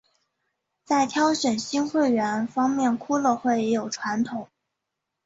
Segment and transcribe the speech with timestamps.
[0.83, 4.47] 在挑选新会员方面骷髅会也有传统。